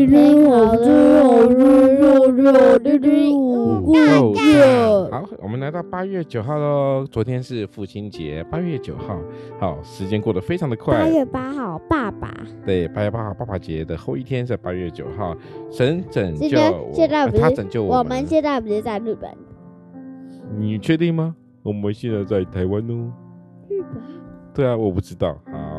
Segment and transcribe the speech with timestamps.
[0.00, 3.10] 今天好热好热热热的热，
[5.10, 7.06] 好，我们来到八月九号喽。
[7.10, 9.20] 昨天是父亲节，八月九号。
[9.58, 10.98] 好，时间过得非常的快。
[10.98, 12.34] 八月八号，爸爸。
[12.64, 15.36] 对，八月八号，爸爸节的后一天是八月九号。
[15.70, 16.48] 神拯救，
[16.94, 17.98] 现在不是他拯救我们。
[17.98, 19.30] 我们现在不是在日本？
[20.56, 21.36] 你确定吗？
[21.62, 23.12] 我们现在在台湾哦。
[23.68, 24.02] 日本？
[24.54, 25.36] 对啊，我不知道。
[25.52, 25.69] 好。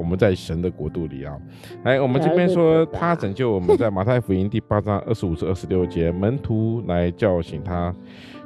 [0.00, 1.36] 我们在神的国度里啊，
[1.84, 7.94] 来，我们这边说他拯救我们，在马太福音第八章二十五至二十六节，门徒来叫醒他，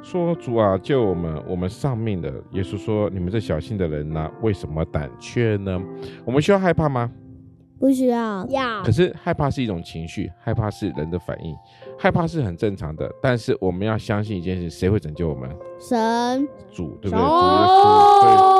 [0.03, 5.81] 说：“主啊，救我们，我们丧命的。”耶稣说：“你们这小信的人呢，为什么胆怯呢？
[6.25, 7.09] 我们需要害怕吗？
[7.79, 8.83] 不需要，要。
[8.83, 11.55] 可是害怕是一种情绪，害怕是人的反应，
[11.97, 13.09] 害怕是很正常的。
[13.21, 15.49] 但是我们要相信一件事，谁会拯救我们？
[15.79, 17.19] 神，主，对不对？
[17.19, 18.54] 主耶稣。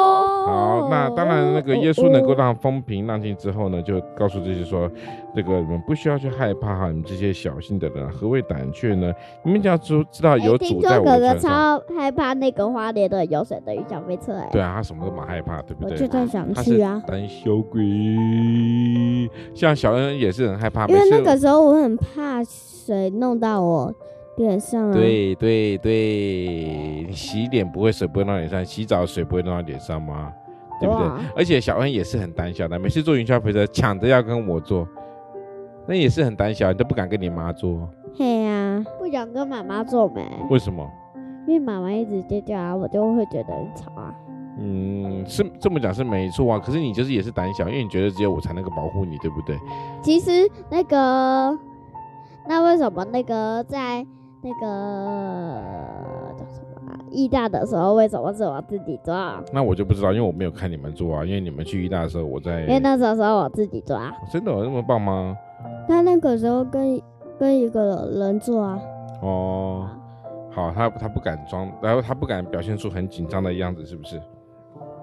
[0.46, 4.90] 好，那当然，那个耶稣能够让风平浪静之后呢，就告诉这些说，
[5.36, 9.12] 这个你们不需要去害怕哈，你们这些小心的人，何谓胆怯呢？
[9.44, 11.80] 你们只要知知道有主在我们身上。
[11.80, 14.48] 哥哥超害怕那个花莲的有水的小飞车哎。
[14.52, 15.94] 对啊，他什么都蛮害怕，对不对？
[15.94, 17.02] 我就在想去啊。
[17.08, 17.82] 胆小鬼，
[19.54, 23.94] 像小恩也是很害怕，因为那个时候我很怕水弄到我
[24.38, 24.94] 脸上啊。
[24.94, 25.94] 对对对，
[27.08, 30.32] 你洗脸不会水不会弄到脸上，洗澡水不会弄到脸上吗？
[30.80, 31.08] 对不对？
[31.36, 34.86] 而且小恩也是很胆小的，每次做云霄飞车抢着要跟我做，
[35.88, 37.88] 那也是很胆小，你都不敢跟你妈做。
[38.18, 40.26] 嘿呀、啊，不想跟妈妈做没？
[40.50, 40.86] 为什么？
[41.48, 44.14] 因为妈妈一直尖叫啊，我就会觉得很吵啊。
[44.58, 49.58] 嗯，是这么讲是没错啊，可是你就是也是胆小，因为你觉得只有我才能够保护你，对不对？
[50.02, 51.58] 其实那个，
[52.48, 54.06] 那为什么那个在
[54.46, 55.62] 那个？
[57.10, 59.42] 义大的时候为什么是我自己抓？
[59.52, 61.26] 那我就不知道，因为我没有看你们做啊。
[61.26, 62.62] 因为你们去义大的时候，我在。
[62.62, 64.14] 因为那时候是我自己抓。
[64.32, 65.36] 真的有那么棒吗？
[65.88, 67.02] 他那个时候跟
[67.40, 68.80] 跟一个人做啊。
[69.22, 69.88] 哦，
[70.52, 74.22] 好，他他不敢装，然后他不敢表现出很紧张的样子，是不是？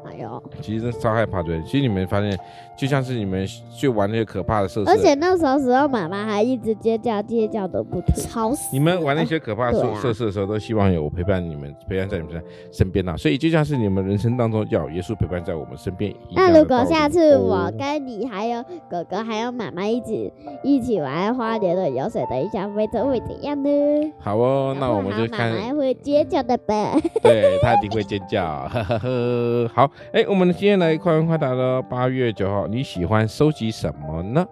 [0.04, 1.60] 哎呦，其实超害怕，对。
[1.62, 2.38] 其实你们发现，
[2.76, 8.68] 就像是你们去玩那些可怕的设施，而且那时候时候妈妈还一直尖叫尖叫都不停，吵死。
[8.72, 12.42] 你们玩那些可怕的设施的时候，都希望有我陪伴你们，陪伴在你们
[12.72, 13.16] 身边呐。
[13.16, 16.52] 所以就像是你们人生当中要有耶稣陪伴在我们身边一样。
[16.52, 20.32] 那如果下次我跟你还有哥哥还有妈妈一起
[20.62, 24.12] 一起玩花莲的游水的小飞车会怎样呢？
[24.18, 25.52] 好哦，那我们就看。
[25.52, 26.98] 妈妈会尖叫的呗。
[27.22, 29.70] 对，他一定会尖叫，呵呵呵。
[29.74, 29.91] 好。
[30.12, 31.80] 哎、欸，我们今天来快问快答了。
[31.82, 34.46] 八月九号，你喜欢收集什么呢？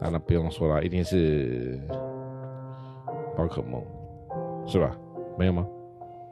[0.00, 1.78] 当然不用说了，一定是
[3.36, 3.82] 宝可梦，
[4.66, 4.96] 是吧？
[5.38, 5.66] 没有吗？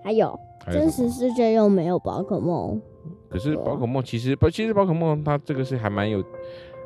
[0.03, 2.81] 还有，还有真实世界又没有宝可梦。
[3.29, 6.25] 可是宝可梦其实不，其实宝可梦它这个是还蛮有，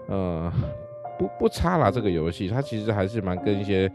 [0.08, 0.52] 呃，
[1.18, 1.90] 不不差啦。
[1.90, 3.90] 这个游戏它其实还是蛮跟一些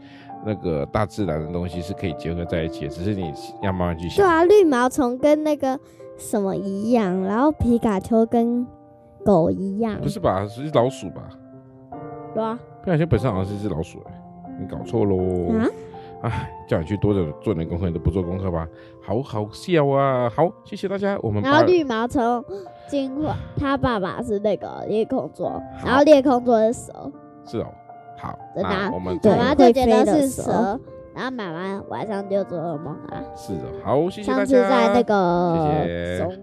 [0.46, 3.32] 那个大自然的东西是可以结合在一起的，只是你
[3.62, 4.16] 要慢慢去想。
[4.16, 5.78] 对啊，绿毛虫跟那个。
[6.18, 7.22] 什么一样？
[7.22, 8.66] 然后皮卡丘跟
[9.24, 9.98] 狗一样？
[10.00, 10.46] 不是吧？
[10.46, 11.22] 是老鼠吧？
[12.34, 14.00] 对啊，皮卡丘本身好像是一只老鼠
[14.60, 15.16] 你搞错喽！
[15.58, 15.68] 啊，
[16.22, 18.66] 哎，叫你去多做做点功课，你都不做功课吧？
[19.00, 20.28] 好好笑啊！
[20.28, 21.16] 好，谢谢大家。
[21.22, 22.44] 我们然后绿毛虫
[22.88, 27.12] 进化，他爸爸是那个裂空座，然后裂空座是蛇。
[27.44, 27.66] 是哦，
[28.16, 30.80] 好，真的、啊，我们妈妈就觉得是蛇。
[31.18, 33.20] 然后买完晚上就做噩梦啊！
[33.34, 34.44] 是的，好，谢谢大家。
[34.44, 36.38] 上次在那个，谢谢。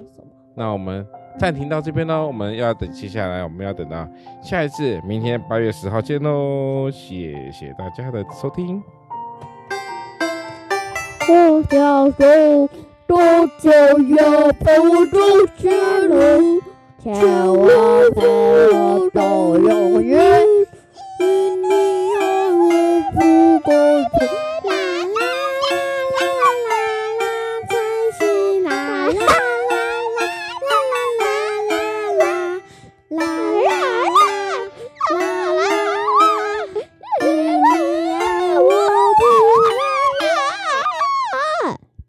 [0.54, 1.08] 那我们
[1.40, 4.06] 暂停到这边喽，我们要等接下来，我们要等到
[4.44, 6.92] 下一次，明天八月十号见喽！
[6.92, 8.84] 谢谢大家的收听。
[11.30, 12.70] 我小手
[13.08, 13.18] 多
[13.58, 13.72] 久
[14.18, 15.18] 要陪我走
[15.58, 15.72] 前
[16.10, 16.62] 路，
[17.00, 17.95] 千万